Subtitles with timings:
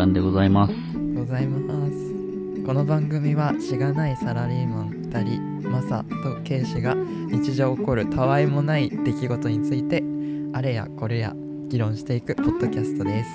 [0.00, 0.74] 間でございます。
[1.14, 1.58] ございま
[1.90, 5.22] すこの番組はしがないサラリーマン2
[5.62, 6.94] 人マサとケイシが
[7.30, 10.02] 日常起こるたわいもない出来事について
[10.54, 11.34] あれやこれや
[11.68, 13.28] 議論していくポッドキャストです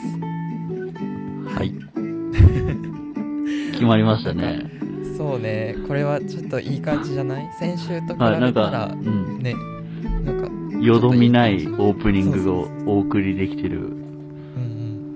[1.56, 1.72] はい。
[3.74, 4.72] 決まりましたね。
[5.18, 7.48] そうねこれはちょっといい感じじゃない？
[7.60, 9.40] 先週と比べたはい、なんらか、うん。
[9.40, 9.54] ね
[10.24, 10.50] なんか
[10.82, 14.05] よどみないオープニングをお送りできてる。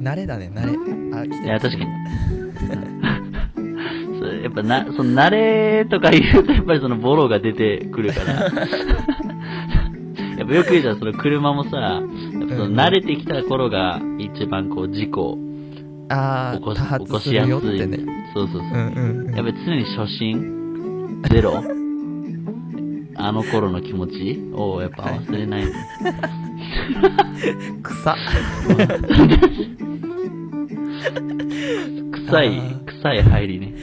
[0.02, 0.71] 慣れだね慣れ
[1.17, 1.89] あ来てるいや、確かに。
[4.20, 8.34] それやっぱな、その慣れとか言うと、やっぱりそのボロが出てくるから。
[10.38, 12.02] やっぱよく言うじゃん、その車もさ、やっ
[12.49, 15.37] ぱその慣れてきた頃が一番こう事故
[16.09, 16.15] 起
[16.62, 17.54] こし起こしやすい。
[17.87, 17.99] ね
[18.34, 18.62] そうそうそう。
[18.62, 21.21] うんうんうんやっぱり常に初心？
[21.29, 21.62] ゼロ？
[23.15, 25.63] あの頃の気持ちをやっぱ忘れない。
[27.84, 28.15] 草。
[32.29, 32.85] 臭いあ、ー。
[32.85, 33.73] 臭い入りね。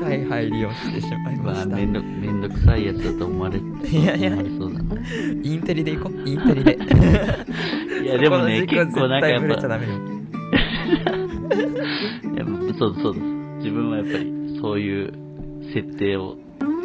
[0.00, 3.62] 臭い入りをしてしまいままあ、しためんど、めんどくさいやつだと思われ、い
[4.04, 4.32] やいや。
[4.32, 4.96] 思われそうだな。
[5.42, 6.12] インテリで行こう。
[6.28, 6.76] インテリで。
[8.04, 9.92] いや、でもね、結構なんかやっぱ、絶対ブレちゃダメよ。
[12.36, 13.26] やっぱそうそうです。
[13.58, 15.12] 自分はやっぱりそういう
[15.72, 16.36] 設定を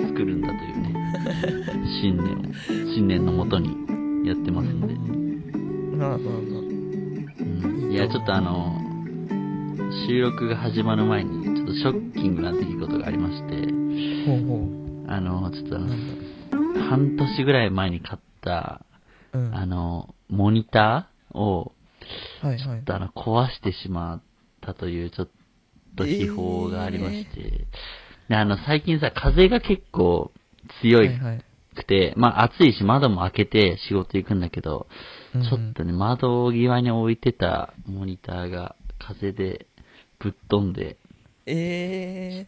[0.08, 0.94] 作るんだというね、
[2.02, 2.42] 信念を、
[2.94, 3.76] 信念のもとに
[4.28, 5.01] やってますんで。
[6.02, 6.64] まあまあまう
[7.44, 7.92] ん。
[7.92, 8.82] いや、ちょっとあの、
[10.08, 14.68] 収録が始まる前に、ちょっとショッキングな出来事がありまして、あほうほ
[15.08, 15.78] あの、ちょっと
[16.90, 18.84] 半年ぐらい前に買った、
[19.34, 19.56] うん。
[19.56, 21.74] あの、モニターを、
[22.42, 22.60] はいはい。
[22.60, 24.22] ちょっとあの、壊してしまっ
[24.62, 25.28] たという、ちょっ
[25.96, 27.68] と秘宝がありまして、
[28.28, 30.32] で、あの、最近さ、風が結構
[30.82, 31.10] 強い
[31.82, 34.88] くて、まあ暑いし窓も開けて仕事行くんだけど、
[35.34, 39.68] ちょっとね、窓際に置いてたモニターが風で
[40.20, 40.98] ぶっ飛んで、
[41.46, 42.46] え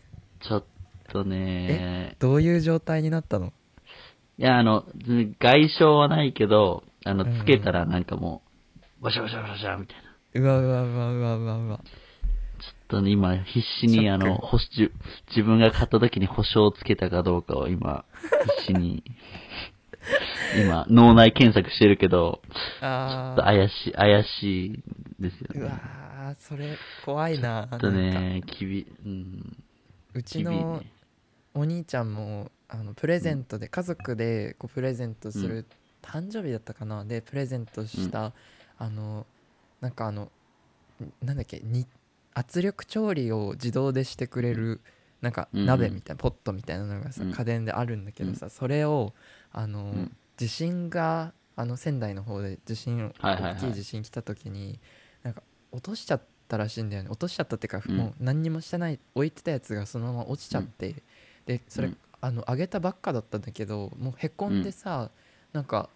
[0.48, 0.64] ちょっ
[1.12, 3.54] とねー、、どういう状態になったの？
[4.38, 4.84] いや、あの、
[5.40, 8.42] 外傷はないけど、あのつけたらなんかも
[9.02, 10.14] う、わしゃわしゃわしゃみたいな。
[10.42, 11.80] うわうわうわうわうわうわ
[12.94, 14.92] とね、今、必死に、あの、保守、
[15.30, 18.06] 自分が買った時に保証をつけたかどうかを今、
[18.66, 19.04] 必死に、
[20.64, 24.84] 今、脳内検索してるけど、ちょっと怪しい、怪しい
[25.20, 25.62] ですよね。
[25.62, 29.58] うわーそれ怖いなちょっとね、きび、うん、
[30.14, 30.92] うちのね。
[31.56, 35.66] お兄ちゃんもあのプレゼントで、家族でこうプレゼントする、
[36.02, 37.06] 誕生日だったかな？
[37.06, 38.34] でプレゼントした、
[38.78, 39.26] あの
[39.82, 40.32] なんかあの
[41.02, 41.60] んなんだっけ？
[41.60, 41.86] に
[42.34, 44.82] 圧力調理を自動でしてくれる、
[45.22, 47.32] なんか鍋みたいな、ポットみたいなのがさ、うん。
[47.32, 49.14] 家電であるんだけどさ、それを
[49.52, 50.18] あの、ん。
[50.36, 54.80] 地震があの仙台の方で地震、大きい地震来た時に
[55.22, 57.10] なんか落としちゃったらしいんだよね。
[57.10, 57.96] 落としちゃったっていうか、うん。
[57.96, 60.96] もう何にもしてない置いてたやつがそのまま落ちちゃって、
[61.46, 61.98] でそれ、うん。
[62.22, 65.12] あの上げたばっかだったんだけどもうへこんでさ、
[65.52, 65.90] なんか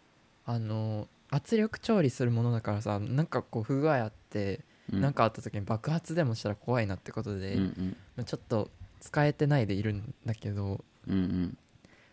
[0.45, 4.59] あの圧力調理するものだからさなんかこう不具合あって、
[4.91, 5.01] うん。
[5.01, 11.57] なんかあった時に爆発でもしたら怖いなってことうんで、うん、まあちょっと使えてないでいるんだけどうんうん。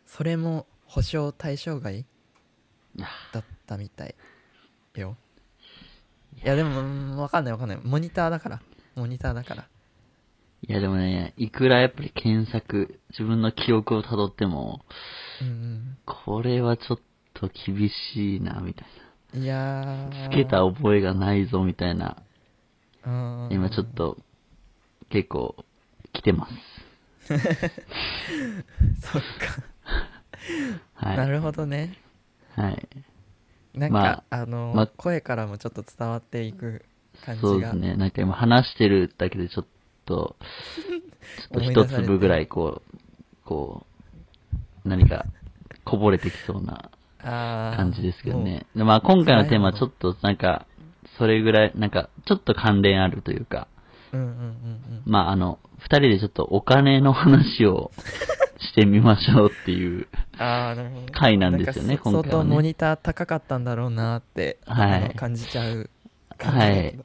[0.07, 2.05] それも保証対象外
[3.33, 4.15] だったみたい
[4.95, 5.17] よ。
[6.43, 7.79] いやでもうんわかんないわかんない。
[7.83, 8.63] モニターだから。
[8.97, 9.69] モニターだから。
[10.67, 14.81] いやでもね、いくらやっぱり検索、自分の記憶をたどっても、
[15.43, 16.99] うんこれはちょっ
[17.35, 18.89] と厳しいな、みたい
[19.35, 20.09] うんいや。
[20.31, 22.17] つけた覚えがないぞ、みたいな。
[23.07, 24.17] うん今ちょっと、
[25.11, 25.57] 結構、
[26.13, 26.53] 来てます。
[29.01, 29.63] そっか、
[30.95, 31.17] はい。
[31.17, 31.99] なるほどね
[32.55, 32.89] はい。
[33.75, 36.85] なんか、まあ、の、ま声からもちょっと伝わっていく
[37.25, 37.97] 感じがそうですね。
[37.97, 39.67] なんか今話してるだけでちょっ
[40.05, 40.37] と、
[41.53, 42.99] ちょっと一粒ぐらいこう、
[43.45, 43.87] こ
[44.85, 45.27] う、何か
[45.85, 48.67] こぼれてきそうな感じですけどね。
[48.77, 50.67] でまあ今回のテーマはちょっとなんか、
[51.19, 53.69] それぐらい、なんか、ちょっと関連あるというか、
[54.13, 55.03] もううんうんうんうん。
[55.07, 57.91] まああの、二人でちょっとお金の話を
[58.59, 60.07] してみましょうっていう、
[61.13, 62.31] 回なんですよね今回はね。
[62.31, 65.15] 相当モニター高かったんだろうなって、はい。
[65.15, 65.91] 感じちゃう
[66.39, 67.05] 感じだけど。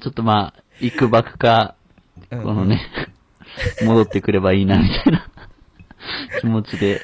[0.00, 1.74] ちょっとまあ、いくばくか、
[2.30, 2.82] うんこのね、
[3.84, 5.30] 戻ってくればいいなみたいな
[6.40, 7.00] 気持ちで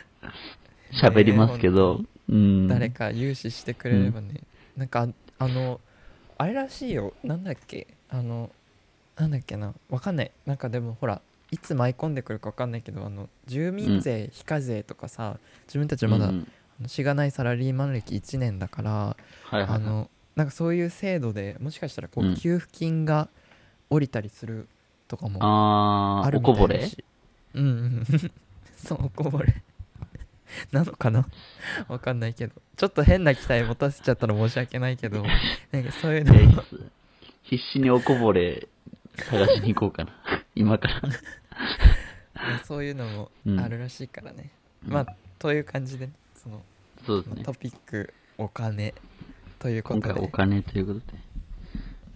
[0.93, 2.69] 喋りますけど、うん。
[2.69, 4.41] 誰か融資してくれればね、
[4.77, 5.09] なんか
[5.44, 5.81] ああの
[6.38, 7.12] あれらしいよ。
[7.23, 7.87] なんだっけ？
[8.08, 8.50] あの
[9.17, 9.73] なんだっけな？
[9.91, 10.31] わかんない。
[10.46, 11.20] なんかでもほら
[11.50, 15.38] いつ舞い込んでくるかわかんないけどあの住民税非課税とかさ
[15.69, 16.49] 自分たちまだ、うん
[16.81, 19.17] あのしがないサラリーマン歴1年だから、は
[19.52, 19.76] いはいはい。
[19.76, 22.35] あのなんかそういう制度でもしかしたらこううん。
[22.37, 23.29] 給付金が
[23.91, 24.67] 降りたりする
[25.06, 25.38] とかも
[26.25, 26.79] あるみおこぼれ？
[26.79, 27.05] たいだし
[27.55, 28.05] うんうん。
[28.76, 29.62] そうおこぼれ
[30.73, 31.26] なのかな？
[31.88, 32.52] わかんないけど。
[32.76, 35.25] ちょっと変な期待持たせちゃったら申し訳ないけど。
[35.73, 36.35] なんかそういうの。
[37.43, 38.69] 必死におこぼれ
[39.17, 40.12] 探しに行こうかな。
[40.55, 42.58] 今から。
[42.64, 43.61] そういうのもうん。
[43.61, 44.50] あるらしいからね、
[44.87, 44.93] うん。
[44.93, 46.12] まあという感じでね。
[46.35, 46.62] その
[47.06, 47.43] そうですね。
[47.44, 48.94] トピックお金
[49.58, 50.06] ということで。
[50.06, 51.19] 今回お金ということで。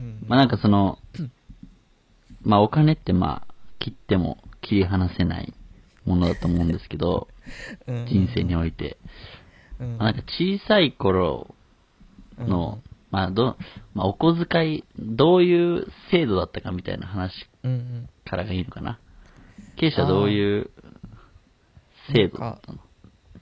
[0.00, 0.24] うん。
[0.26, 0.98] まあなんかその、
[2.42, 5.52] まあお金ってまあ、切っても切り離せない
[6.08, 7.28] ものだと思うんですけど、
[7.86, 8.06] うん。
[8.06, 8.96] 人生において。
[9.78, 9.98] うん。
[9.98, 11.54] まあなんか小さい頃
[12.38, 13.56] の、まあど、
[13.94, 17.32] まあお小遣い、どういう制度だったかみたいな話
[17.62, 18.08] うんうん。
[18.24, 18.98] からがいいのかな。
[19.76, 20.70] ケイシはどういう
[22.14, 22.78] 制度だったの？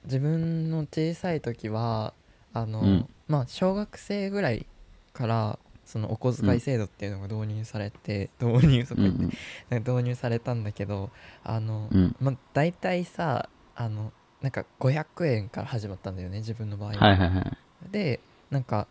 [0.05, 2.13] 自分の小さい時は
[2.53, 3.09] あの、うん。
[3.27, 4.67] まあ小学生ぐらい
[5.13, 9.37] からそのお小遣い制度っていうのが導入されて、導入とかうん言って、
[9.69, 11.09] なんか導入されたんだけど
[11.43, 12.15] あの、うん。
[12.19, 14.11] まあ大体さあの
[14.41, 17.07] なんか500円から始まったんだよね自分の場合は。
[17.07, 17.91] はいはいはい。
[17.91, 18.19] で
[18.51, 18.87] なんか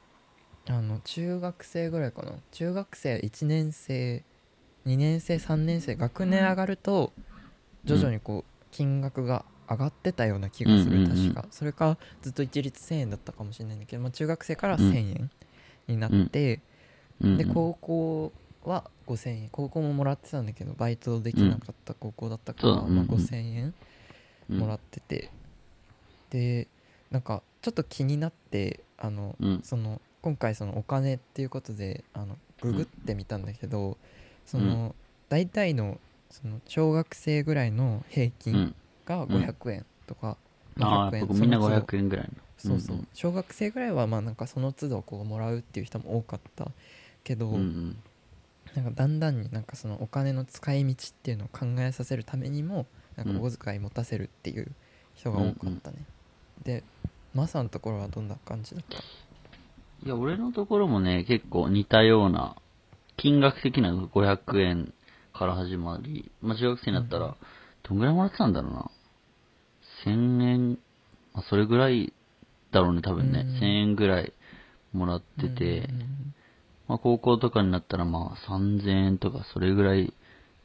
[0.69, 2.33] あの中学生ぐらいかな。
[2.51, 4.25] 中学生1年生
[4.87, 7.13] 2年生3年生学年上がると
[7.85, 11.47] 徐々にこう金額が上がってたような気がする、うんうんうん確か。
[11.51, 15.31] それかずっと一律1000円だったかもしれないんだけど、まあ、中学生からうん1000円
[15.89, 16.61] になって、
[17.21, 17.39] うんうん。
[17.39, 18.33] で高校
[18.65, 19.49] は5000円。
[19.51, 23.07] 高校ももらってたんだけどバイトできなかった高校だったから、まあ、そううんうん。
[23.07, 23.75] 5000円
[24.51, 24.59] うん。
[24.61, 25.31] もらってて、
[26.31, 26.67] で
[27.11, 29.61] なんかちょっと気になってあの、うん。
[29.63, 33.97] その今回そのお金っていうことであのググってみたんだけど、
[34.45, 34.95] その
[35.29, 35.99] 大体の
[36.31, 38.75] その小学生ぐらいの平う均ん。
[39.07, 40.37] が500円とか、
[40.81, 41.27] あまあ、100円。
[41.29, 42.33] 僕みんなその都度500円ぐらいの。
[42.59, 43.09] そうそう、んん。
[43.15, 46.67] 小学生ぐらいはまあなんかその都度こうもらうっていう人も多かった
[47.27, 47.97] けど、うんうん。
[48.77, 52.87] なんかだんだんになんかそのお金の使い道っていうのを考えさせるためにも
[53.17, 54.71] なんかお小遣い持たせるっていう
[55.15, 55.97] 人が多かったね、
[56.63, 56.85] で
[57.35, 58.99] マサのところはどんな感じだった？
[58.99, 62.55] いや、俺のところもね、結構似たような、
[63.17, 64.93] 金額的な500円
[65.33, 67.35] から始まり、まあ、中学生になったら、
[67.83, 68.91] どんぐらいもらってたんだろうな
[70.05, 70.71] ？1000円、
[71.33, 72.13] まあ、それぐらい
[72.73, 73.41] だろうね、多分ね。
[73.41, 74.35] うん1000円ぐらい
[74.93, 76.26] もらってて、うん
[76.89, 80.13] まあ、高校とかになったらまあ3000円とかそれぐらい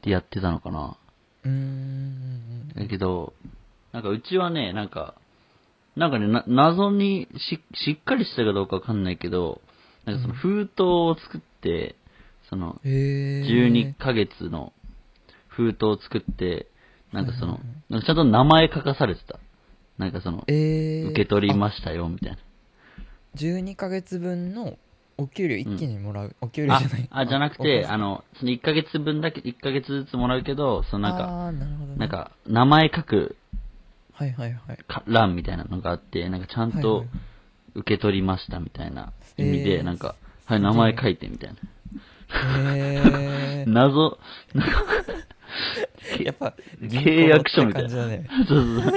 [0.04, 0.98] でやってたのかな。
[1.44, 3.34] うんうんだけど、
[3.92, 5.16] なんかうちはね、なんか、
[5.96, 9.62] なんかね、な謎にししっかりしたかどうかわかんないけど、
[10.06, 11.96] なんかその封筒を作って、
[12.50, 14.74] その、へえ12ヶ月の
[15.48, 16.68] 封筒を作って、
[17.12, 17.60] なんかその
[18.02, 19.40] ちゃんと名前書かされてた。
[19.98, 22.38] なんかその、えー、受け取りあましたよ、みたいな。
[23.36, 24.78] 12ヶ月分の
[25.22, 31.68] お給料一気にもらう、お給料あじゃない、あ、じゃなくて、あのの、その1ヶ月分だけ、1ヶ月ずつもらうけど、そのなんか、なね。
[31.98, 33.36] なんか、名前書く
[34.14, 34.78] はいはいはい。
[34.88, 37.08] か欄みたいなのがあって、なんかちゃんはいとはい。
[37.76, 41.56] 受け取りましたみたいな意味で、えーなんか、はい、名前書いてみたいな。
[41.56, 41.60] へ
[43.64, 44.18] え 謎、
[46.24, 47.90] やっぱ契約書みたいな。
[47.90, 48.02] そう
[48.48, 48.92] そうそう。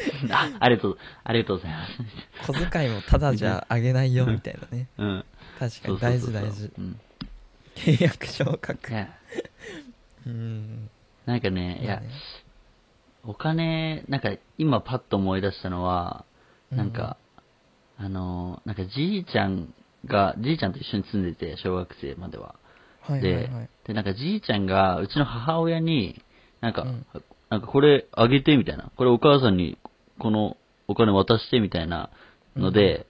[0.30, 2.52] あ、ありがとう、ありがとうございます。
[2.52, 4.88] 小遣いもただじゃあげないよみたいなね。
[4.98, 5.24] うん。
[5.58, 6.70] 確かに大事大事。
[6.78, 7.00] うん。
[7.76, 8.78] 契約書を書く。
[10.26, 10.90] うん。
[11.26, 12.02] なんかね、いや
[13.24, 16.24] お金、なんか今パッと思い出したのは、
[16.70, 17.16] なんか、
[17.98, 19.74] あのー、なんかじいちゃん
[20.06, 22.54] が、じいちゃんと一緒に住んでて、小学生までは。
[23.02, 23.68] はいはいはい。
[23.86, 26.22] で、なんかじいちゃんが、うちの母親に、
[26.60, 27.06] なんか、うん。
[27.50, 28.90] なんかこれあげてみたいな。
[28.96, 29.76] これお母さんに
[30.20, 32.10] このお金渡してみたいな
[32.56, 33.06] ので、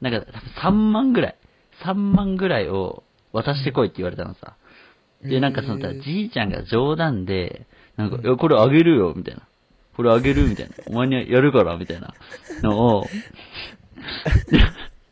[0.00, 0.26] なんか
[0.62, 1.36] 多分3万ぐらい、
[1.84, 4.56] 3万ぐらいを渡してこいって言われたのさ。
[5.22, 9.42] で、なんかその、じいちゃんが冗談で、なんか、うんいや、これあげるよ、みたいな。
[9.96, 10.74] これあげるみたいな。
[10.86, 12.14] お前にやるから、みたいな
[12.62, 13.06] のを、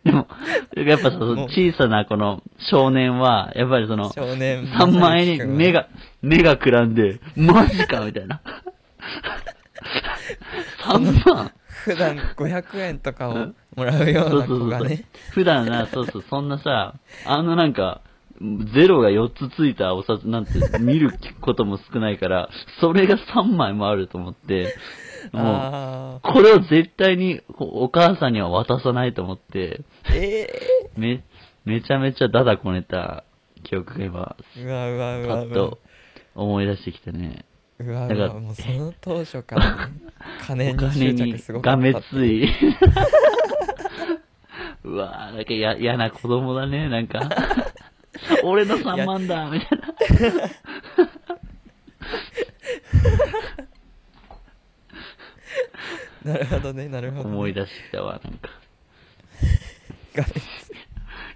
[0.04, 0.28] でも、
[0.76, 5.88] やっぱその小さなこの少年は、やっぱりその、少年3万円に目が、
[6.20, 8.42] 目がくらんで、マジかみたいな。
[10.84, 11.52] 3万
[11.84, 13.34] 普段500円とかを
[13.76, 15.04] もらうような子がね。
[15.32, 16.94] 普段な、そうそう、そんなさ、
[17.26, 18.02] あのなんか、
[18.74, 22.48] ゼロが4つついたお札なんて見ることも少ないから、
[22.80, 24.74] それが3枚もあると思って、
[25.32, 30.14] もう、あこれを絶対にお母さんには渡さないと思って、ー。
[30.14, 30.48] え
[30.96, 31.24] め、
[31.64, 33.24] めちゃめちゃダダこねた
[33.62, 35.36] 記憶が今、ー、うわうわうわうわ。
[35.36, 35.78] パッと
[36.34, 37.44] 思い出してきてね。
[37.86, 39.92] うわうわもうその当初からね
[40.40, 42.48] 金おに執金に着すごかがめったってつい。
[44.84, 47.20] うわー、なんかや嫌な子供だね、なんか。
[48.44, 49.78] 俺の3万だ、みたい
[56.24, 56.32] な。
[56.32, 58.50] なるほどねなるほどね、思い出してきたわ、なんか。
[60.14, 60.24] 画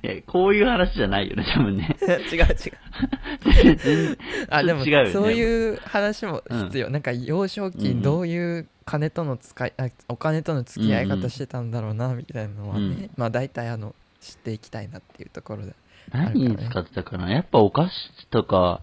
[0.02, 1.96] いや、こういう話じゃないよね、多分ね。
[2.00, 4.18] 面違う違う。
[4.48, 13.10] あでも違うそういう話も必要、なんか幼少期うんどういう金との使いあお金との付き合い方してたんだろうなみたいなのはね、うん。
[13.16, 15.74] まあ大体あの知っていきたいなっていうところで。
[16.12, 17.30] 何に使ってたかな？
[17.30, 18.82] やっぱお菓子とか、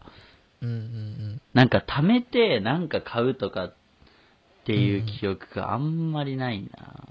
[0.61, 3.73] うんうんなんか貯めてなんか買うとかっ
[4.65, 7.07] ていう記憶があんまりないな。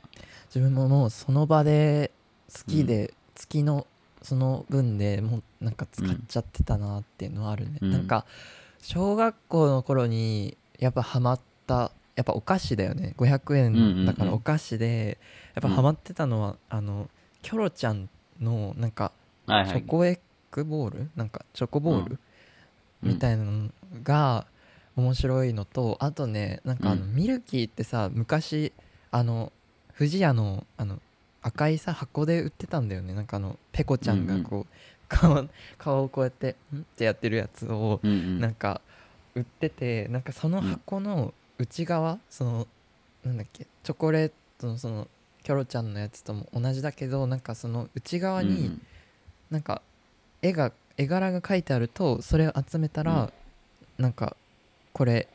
[0.55, 2.13] 自分ももうその場で
[2.55, 3.87] 好きで、月の
[4.25, 7.93] その分でもうなんか使っちゃってたなっていうのはあるね、うん。
[7.93, 8.27] なんか
[8.81, 13.15] 小学校の頃にやっぱハマったやっぱお菓子だよね。
[13.17, 13.99] 500うんうんうん。
[14.01, 15.19] 円だからお菓子で
[15.55, 17.09] やっぱハマってたのは、あの
[17.43, 18.09] キョロちゃん
[18.41, 19.13] のなんか。
[19.47, 20.19] チョコエッ
[20.51, 21.11] グボール？
[21.17, 22.19] なんかチョコボール、
[23.03, 23.13] うん。
[23.13, 23.69] みたいなの
[24.03, 24.47] が
[24.97, 27.15] 面白いのとあとねなんかあのうん。
[27.15, 28.73] ミルキーってさ昔
[29.11, 29.53] あの
[29.93, 30.99] 不二家のあの
[31.47, 33.13] 赤いさ箱で売ってたんだよね。
[33.13, 34.75] なんかあのペコちゃんがこう、
[35.09, 35.47] 顔
[35.77, 36.79] 顔をこうやってん？
[36.79, 38.01] ってやってるやつを。
[38.03, 38.81] なんか
[39.35, 42.67] 売っててなんかその箱の内側、その
[43.25, 45.07] なんだっけチョコレートのその
[45.43, 48.81] キョロちゃんのやつとも同じだけどなんかその内側に、
[49.51, 49.83] なんか
[50.41, 53.31] 絵が絵柄が書いてあるとそれを集めたら、
[53.99, 54.37] なんか
[54.95, 55.29] これ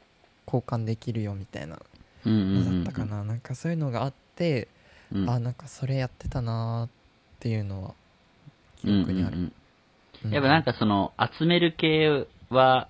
[0.48, 1.80] 交換できるよみたいな
[2.26, 4.68] のだったかな、なんかそういうのがあって、
[5.14, 5.30] うん。
[5.30, 6.90] あなんかそれやってたなーっ
[7.40, 7.94] ていうのは
[8.82, 9.52] 記憶にある、うんうんう
[10.26, 10.32] うん。
[10.32, 12.90] やっぱなんかその、集める系は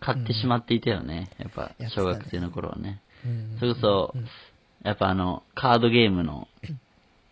[0.00, 1.30] 買ってしまっていたよね。
[1.38, 1.90] やっぱやってたね。
[1.94, 3.00] 小学生の頃はね。
[3.24, 3.56] うん。
[3.58, 4.26] それこそうん
[4.84, 6.48] やっぱあの、カードゲームの、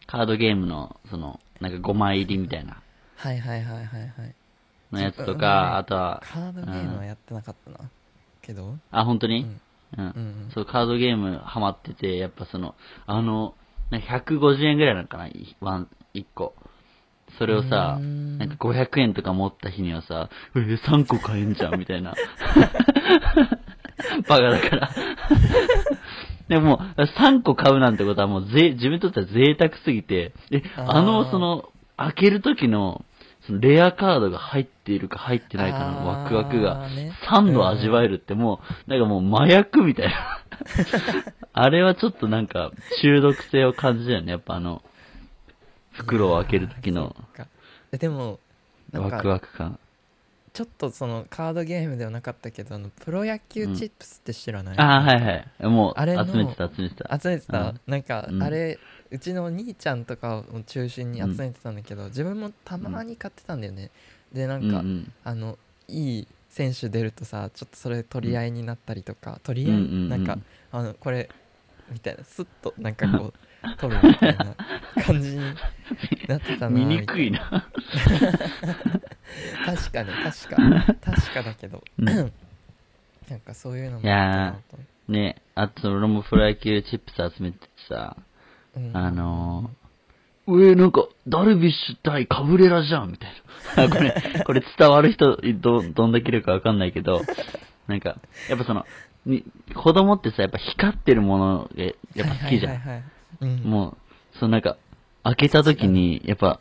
[0.06, 2.80] カードゲームの、その、なんか5枚入りみたいな、
[3.16, 4.34] はいはいはいはいはい。
[4.92, 7.90] のやつとか、あとは、カードゲームはやってなかったな、
[8.42, 8.76] けど。
[8.92, 9.42] あ、本当に？
[9.42, 9.60] うん。
[9.98, 10.06] うん。
[10.06, 10.50] うんうん。
[10.54, 12.76] そう、カードゲームハマってて、やっぱその、
[13.06, 13.54] あの、
[13.90, 16.54] なんか150円ぐらいなのかな、いワン、1個。
[17.38, 22.14] それをさなんか500円とか持った日にはさ、えー、3個買えんじゃん、みたいな。
[24.28, 24.90] バカだから。
[26.48, 33.04] でも、3個買うなんてことはもうぜ、自分にとっては贅沢すぎて、え、あの、その、開ける時の、
[33.46, 40.44] そのレアカードが入っているか入ってないかのワクワクが、あーね3度味わえるってもう、なんかもう麻薬みたいな。
[41.52, 42.70] あれはちょっとなんか
[43.00, 44.32] 中毒性を感じたよね。
[44.32, 44.82] やっぱあの、
[45.92, 47.16] 袋を開ける時の
[47.92, 48.38] でも
[48.92, 49.78] ワクかワク感。
[50.52, 55.66] ちょっとそのカードゲームではなかったけどあのプロ野球チップスって知らない、ああ、はいはい。
[55.66, 57.20] もあれのう集めてた、集めてた。
[57.20, 58.78] 集めてた、うんなんかうんあれ、
[59.10, 63.90] うちの兄ちゃんとかを中心に集めてたんだけど、自分もたまに買ってたんだよね、
[64.32, 65.12] でなんか、うんうん。
[65.24, 70.08] あのいい選手出るとさちょっとそれ取り合いになったりとか、取り合い、うんうんうん。
[70.08, 70.38] なんか
[70.72, 71.28] あのこれ
[71.90, 74.54] みたいなスッとなんかこう取るみたいな
[75.04, 75.38] 感じに
[76.28, 77.68] なってたな 見にくいな。
[79.66, 82.06] 確かに確か 確かだけど、うん。
[82.06, 84.76] なんかそういうのもあったなと。
[84.76, 88.16] 思ってね、あと俺もプロ野球チップス集めててさ、
[88.76, 93.30] うんあのー、上なんか、ダルビッシュ対カブレラじゃんみたい
[93.76, 93.84] な。
[93.84, 97.22] あ これ、これ伝わる人、ど、どんだけいるかわかんないけど、
[97.86, 98.16] なんか、
[98.48, 98.86] やっぱその、
[99.26, 101.90] に子供ってさ、やっぱ光ってるものが、や
[102.24, 102.72] っぱ好きじゃん。
[102.72, 103.02] はいはいはいはい
[103.40, 103.96] うん、も
[104.34, 104.76] う、そのなんか、
[105.22, 106.60] 開けた時に、やっぱ、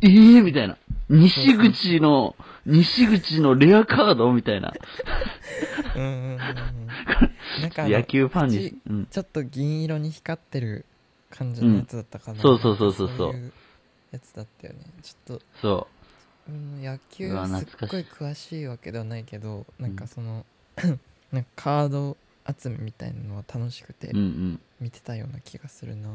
[0.00, 0.76] ええー、みたいな。
[1.10, 2.34] 西口の、
[2.64, 4.72] 西口のレアカードみたいな。
[5.96, 6.38] うんうんうんうん
[7.60, 9.06] なんかあの野球ファンに口、うん。
[9.06, 10.86] ちょっと銀色に光ってる
[11.34, 13.32] 感じのやつだったかな、そうそうそうそうそう。
[13.32, 13.52] なんかい
[14.12, 14.80] やつだったよね。
[15.02, 15.86] ちょっと、そ
[16.48, 16.52] う。
[16.52, 20.44] ん、野球すっごい詳しいわけではないけどなんかその、
[21.32, 22.16] なんかカード
[22.60, 24.16] 集めみたいなのは楽しくてう。
[24.16, 24.60] うんうん。
[24.80, 26.08] 見てたような気がするな、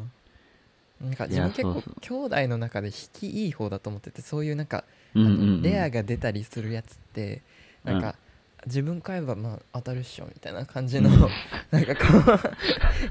[1.00, 2.28] なんかいや自分結構そうそう。
[2.30, 4.84] 兄弟の中で引きいい方だと思っててそういうなんか、
[5.16, 5.62] うんうん、あん。
[5.62, 7.42] レアが出たりするやつって
[7.86, 8.27] なんか、うん
[8.68, 11.14] 自分買えばまあ当たるっしょみたいな感じうの、ん。
[11.72, 12.02] なんかこ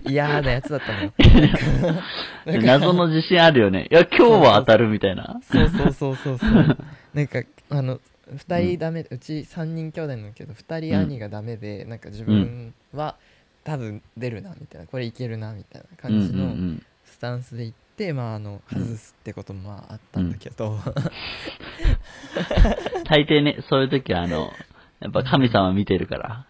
[0.05, 1.13] う 嫌なやつだったのよ。
[2.45, 3.89] なんか謎の自信あるよね。
[3.91, 5.41] いや、今日は当たるみたいな。
[5.43, 6.77] そうそうそうそうそう
[7.15, 8.01] なんかあの
[8.35, 13.17] 2人ダメ、うち3人兄弟なんだけど2人兄がダメで、なんか自分は
[13.65, 14.87] 多分出るなみたいな。
[14.87, 16.83] これいけるなみたいなうんうんう感じのん。
[17.05, 20.79] スタンスで行って、まああの外すってこともまああったんだけど、
[23.05, 24.53] 大抵ね、そういう時はあの、
[25.07, 26.47] やっぱ神様見てるから。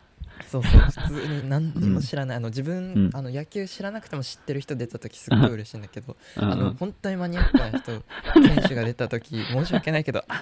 [0.48, 0.80] そうそう。
[0.80, 3.10] 普通に何にも知らない、あの自分、うん。
[3.12, 6.52] あの野球知らなくても知ってる人出た時すっごい嬉しいんだけど、うん。
[6.52, 7.92] あの本当にマニアックな人
[8.56, 10.40] 選手が出た時申し訳ないけどあ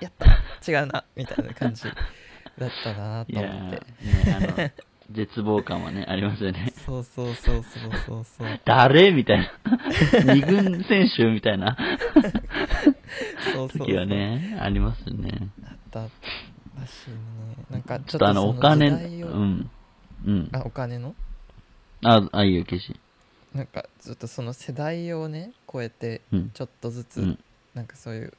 [0.00, 0.26] やった。
[0.66, 3.82] 違うなみたいな感じだったなと思って。
[4.56, 4.74] ね、
[5.10, 6.72] 絶望感はね、ありますよね。
[6.86, 8.60] そうそうそうそうそうそう。
[8.64, 9.12] 誰？
[9.12, 9.52] みたいな。
[10.34, 11.76] 二軍選手みたいな。
[13.52, 13.86] そうそう。
[13.86, 15.50] 時はね、ありますよね。
[15.64, 16.08] あった
[16.80, 17.16] らしいね
[17.70, 19.70] なんかちちょっとあの、お金、うん。
[20.26, 20.48] うん。
[20.52, 21.14] あお金の？
[22.04, 22.98] あ、あ、いいよ、ケシ。
[23.54, 26.50] なんかずっとその世代をね超えてうん。
[26.54, 27.38] ちょっとずつ、うん。
[27.74, 28.32] なんかそういう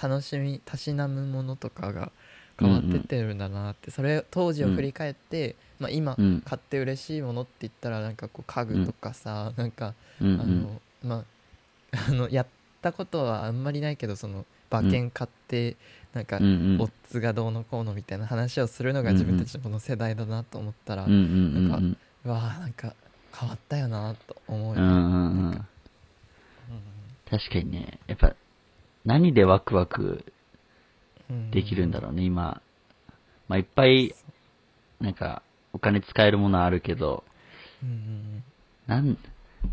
[0.00, 2.12] 楽しみたしなむものとかが
[2.58, 6.42] 変わってってるんだなって、それ当時を振り返って、まあ、今うん。
[6.44, 10.28] 買って嬉しいものって言ったらなんかこう家具とかさ、なんかうん。
[10.28, 10.62] うあん。
[10.62, 11.24] の、まあ
[12.08, 12.46] あのやっ
[12.82, 15.74] たことはあんまりないけどその馬券買って、なん
[16.24, 16.44] か、うん。
[16.44, 16.48] う
[16.78, 16.80] ん。
[16.80, 21.12] オッズがどうのこうのみたいな話をするのが自分たちのこの世代だなと思ったら、うん。
[21.12, 21.68] うん。
[21.68, 21.96] なんうん。
[22.24, 22.94] うわあなんか
[23.38, 24.88] 変わったよなと思うよ、うん。
[24.88, 25.50] うん。
[25.50, 25.66] うん。
[27.30, 28.34] 確かにね、やっぱ、
[29.04, 30.24] 何でワクワク
[31.30, 32.60] うんできるんだろうね、今。
[33.48, 34.14] まあ、いっぱい、
[35.00, 37.24] なんか、お金使えるものはあるけど、
[37.82, 38.42] うん
[38.86, 39.18] なん、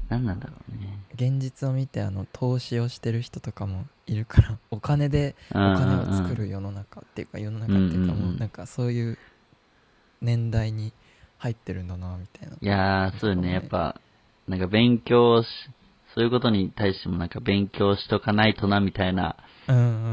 [0.10, 1.00] なんなんだろうね。
[1.14, 9.18] 現実を見てあの投資をしてる人とかもいるから お金でお金を作る世の中っていうか世の中っていうかもうなんかそういう
[10.22, 10.94] 年代に
[11.38, 12.56] 入ってるんだなみたいな。
[12.60, 14.00] いやー、そうよね、やっぱ、
[14.48, 15.48] なんか勉強し、
[16.16, 19.36] そういうことに対してもなんか勉強しとかないとな、みたいな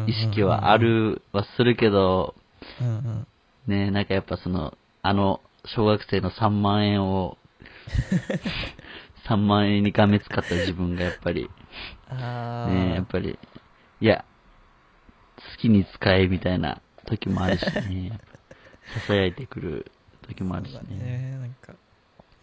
[0.07, 2.35] 意識はあるはするけど、
[2.81, 3.27] うんうん。
[3.67, 7.39] ね、なんかやっぱその、あの、小学生の3万円を、
[9.29, 11.51] 3万円にがめつかった自分がやっぱり、
[12.09, 12.15] あ
[12.65, 13.39] ね、やっあぱり、
[14.01, 14.25] いや、
[15.37, 18.21] 好きに使えみたいな時もあるしね、
[19.09, 19.93] 囁いてくる
[20.29, 20.97] 時もあるしそうだね。
[20.97, 21.77] ねなんかい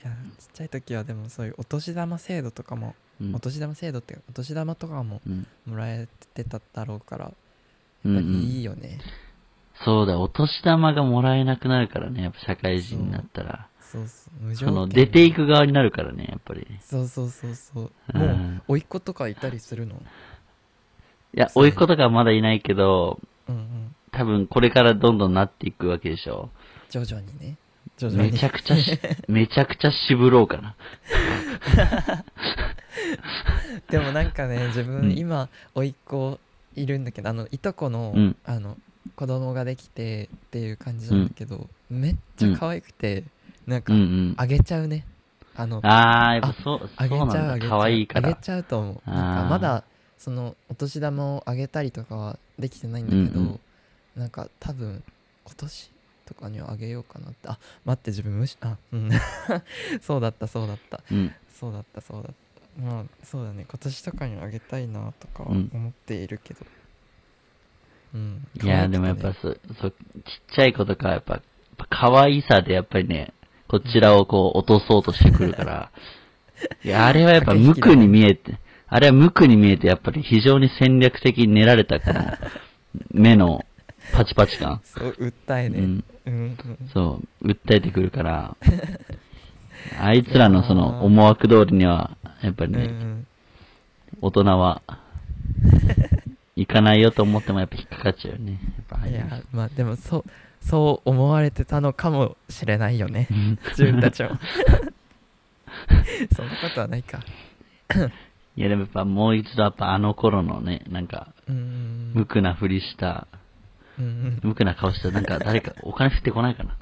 [0.07, 3.35] やちっちゃい時はでもそういうお年玉制度とかもうん。
[3.35, 5.47] お年玉制度っていうかお年玉とかもうん。
[5.65, 7.33] もらえてただろうからやっ
[8.05, 8.15] うん。
[8.15, 8.99] うぱりいんいよね。
[9.85, 13.68] そうだ、お年玉がもらえなくなるからね、やっぱ社会人になったら。
[13.91, 14.45] そうそう。
[14.45, 16.67] 無条その、件出ていく側になるからね、やっぱり。
[16.79, 17.91] そうそうそうそう。
[18.13, 18.21] うん。
[18.21, 19.95] もう甥っ子とかいたりするの？
[19.95, 19.97] い
[21.33, 23.95] や、甥っ子とかはまだいないけど、うんうん。
[24.11, 26.49] 多分これからどんどんなっていくわけでしょ。
[26.89, 27.57] 徐々にね。
[27.97, 30.75] 徐々にめちゃくちゃし、 めちゃくちゃ渋ろうかな。
[33.89, 35.17] でもなんかね自分、うん。
[35.17, 36.39] 今甥っ子
[36.75, 38.35] いるんだけどあのいとこの,、うん。
[38.45, 38.77] あの
[39.15, 43.23] 子供ができてっていう感じなんだけど、めっちゃ可愛くて、
[43.69, 44.35] なんかうんうん。
[44.37, 45.05] あげちゃうね。
[45.55, 47.19] あのあー、やっぱそう、あげち。
[47.19, 47.91] ゃうあげちゃう。
[47.91, 48.29] いから。
[48.29, 49.09] あげちゃうと思う。
[49.09, 49.83] なんかまだ
[50.17, 53.59] そのお年玉をあげたりとかはできてないんだけど、うんうん。
[54.15, 55.03] なんか多分
[55.45, 55.91] 今年
[56.25, 57.47] とかにはあげようかなって。
[57.47, 59.09] あ待って自分無視あうん。
[60.01, 61.01] そうだったそうだった。
[61.11, 61.31] うん。
[61.49, 62.81] そうだったそうだった。
[62.81, 63.65] まあそうだね。
[63.69, 66.65] 今年とかにはあげたいなとか思っているけど。
[68.11, 71.43] うん、いや、でもやっぱそう、そう、ちっちゃい子とかはやっぱ、やっ
[71.77, 73.33] ぱ可愛さでやっぱりね、
[73.69, 75.91] こちらをこう落とそうとしてくるから、
[76.83, 82.19] いや、あれはやっぱ無垢に見えて、あれは無垢に見えてやっぱり非常に戦略的に練られたこの、
[83.13, 83.63] 目の
[84.11, 84.81] パチパチ感。
[84.83, 86.03] そう訴えね、うん。
[86.25, 86.33] うん。
[86.33, 86.57] うん
[86.91, 88.57] そう、訴えてくるから、
[90.01, 93.27] あいつらのその思惑通りには、やっぱりうんうね、ん。
[94.19, 94.81] 大人は、
[96.55, 98.51] 行かないよと思ってもやっぱ引っかかっちゃうよね。
[98.53, 100.23] やっぱああいういやまあでもそう
[100.61, 103.27] そう思われてたのかもしれないよね。
[103.69, 104.29] 自分たちも。
[106.35, 107.19] そんなことはないか。
[108.55, 112.11] いやでもやっぱもう一度やっぱあの頃のね、なんか、うん。
[112.13, 113.27] 無垢なふりした、
[113.97, 116.71] 無垢な顔した、なんか誰かお金降ってこないかな。
[116.71, 116.75] 降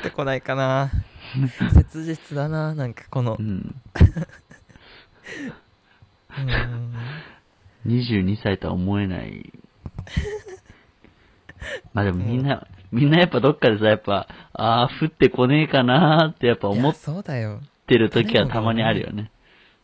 [0.00, 0.90] ってこないかな。
[1.74, 3.36] 切実だななんかこの。
[3.38, 3.74] う、ん。
[6.38, 6.94] うん。
[7.86, 9.52] 22歳とは思えない。
[11.92, 17.60] まあでもみんな、みんなやっぱどっかでさ、やっぱ、ああ、降ってこねえかなーってやっぱ思っそうだよ。
[17.86, 19.30] てる時はたまにあるよね。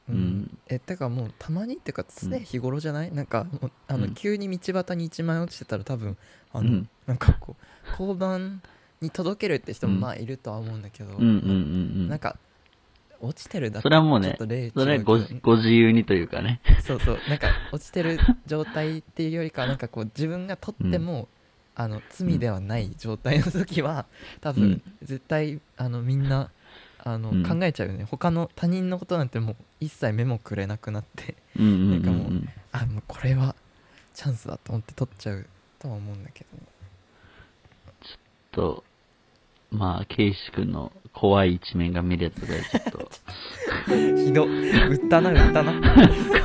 [0.09, 0.19] ううん。
[0.19, 0.59] ん。
[0.69, 6.17] えてかもうたまにっていうか常日頃じゃない、なんかもうあの、うん急に道端に1万円落ちてたら多分
[6.53, 6.89] あの、うん。
[7.07, 8.63] なんかこう交番
[9.01, 10.01] に届けるって人もうん。
[10.01, 11.33] まあいるとは思うんだけど、うんうんうんう
[12.05, 12.09] ん。
[12.09, 12.39] なんか
[13.21, 13.83] 落ちてるだけ。
[13.83, 16.61] それはもうねちょっと例それはごご自由にというかね。
[16.83, 17.19] そうそう。
[17.29, 21.29] なんか落ちてる状態っていうよりかはなんかこう自分が取っても、
[21.77, 24.07] あの罪ではない状態の時は
[24.41, 24.83] 多分、うん。
[25.03, 26.51] 絶対あのみんな
[26.99, 27.43] あの、うん。
[27.45, 28.05] 考えちゃうよね。
[28.11, 32.27] 他の他人のことなんてもう一切目もくれなくなってなんかもう。
[32.29, 33.55] うんあもうこれは
[34.13, 35.47] チャンスだと思って取っちゃう
[35.79, 36.67] とは思うんだけど
[38.57, 38.83] と、
[39.71, 43.11] まあ、ケイシ君の怖い一面が見れたので、ちょっと、
[44.25, 44.47] ひど。
[44.47, 45.75] 売ったな売ったな。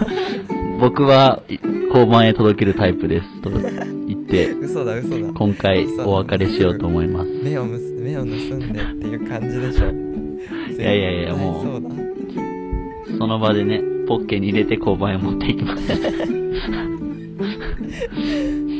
[0.79, 4.00] 僕はい交番へ届けるタイプです
[4.61, 7.29] 嘘だ嘘だ今回お別れしようと思います。
[7.43, 8.35] 目をむす目を盗んで
[8.81, 9.93] っていう感じでしょい
[10.83, 11.89] やいやいやもうそうだ
[13.17, 15.83] その場でね、ポッケに入れて交番へ持っていきます。
[15.83, 15.87] い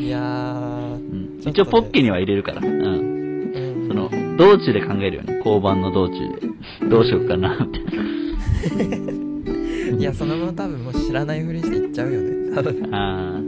[0.10, 2.60] やーうん一応ポッケには入れるから。
[2.60, 2.68] うん。
[2.68, 3.02] うん
[3.88, 5.36] その、道中で考えるよね。
[5.38, 6.26] 交番の道中で。
[6.90, 7.92] どうしようかな、みたいな。
[10.00, 13.41] いやそのまま多分もう知らないふりして行っちゃうよね多分あー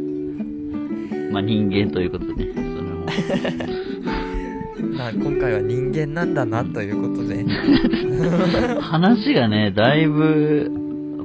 [1.34, 3.08] まあ人間ということで、それも。
[4.96, 7.44] まあ今回は人間なんだなということで。
[8.80, 10.70] 話がね、だいぶ、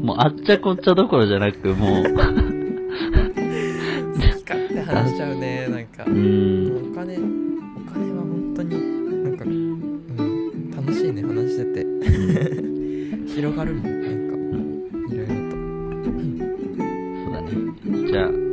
[0.00, 2.14] もうあっちゃこっちゃどころじゃなく、もう、好き
[4.48, 6.04] 勝手話しちゃうねなんか。
[6.04, 7.20] お金お
[7.92, 8.70] 金は本当に
[9.24, 11.86] なんかうん楽しいね話してて。
[13.36, 15.14] 広がるもんなんか。
[15.14, 15.56] いろいろと。
[17.24, 17.48] そうだね。
[18.10, 18.47] じゃあ、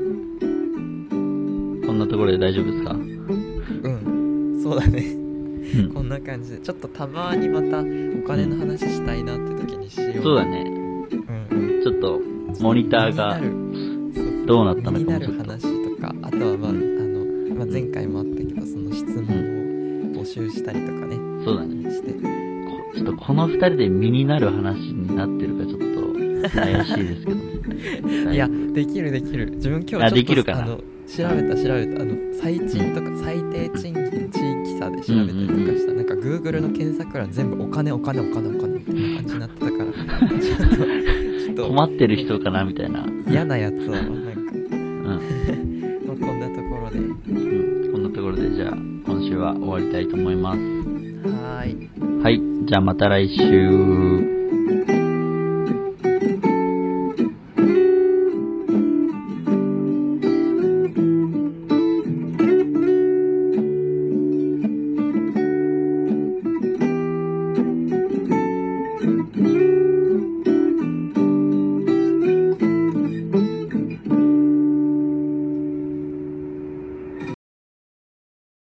[2.05, 2.91] なところで大丈夫ですか？
[2.91, 4.59] うん。
[4.63, 5.01] そうだね。
[5.03, 6.51] うんこんな感じ。
[6.51, 7.83] でちょっとたまにまたお
[8.27, 10.23] 金の話したいなって時にしよう。
[10.23, 10.63] そうだね。
[10.67, 11.83] うんうん。
[11.83, 12.21] ちょっと、
[12.61, 13.39] モニターが
[14.45, 15.43] どうなったのかもちょっと。
[15.43, 16.77] なる話とかあとはまあ,、うん
[17.49, 21.17] あのまあ、前回もあったけどその質問を募集したりとかね。
[21.43, 21.91] そうだね。
[21.91, 22.13] して。
[22.13, 22.19] こ
[22.93, 25.85] ちょっとこの二人で身になる話になってるかちょっと
[26.49, 27.55] 怪しいですけどね。
[28.35, 29.51] いやできるできる。
[29.55, 30.63] 自分今日ちょっあとできるかな？
[30.63, 30.79] あの
[31.15, 39.85] 調べた調べたあの最賃とか最低賃金地域差で調べたりとかした、なんか Google の検索欄全部お金お金お金お金みたいな感じになってたから
[40.39, 43.05] ちょっとちょっと困ってる人かなみたいな。
[43.29, 44.25] 嫌なやつをなんか、うん。
[46.05, 50.59] まあ、こんなところでうん、こんなところでじゃあ今週は終わりたいと思います。
[50.59, 52.41] はーいはい。
[52.65, 54.31] じゃあまた来週。「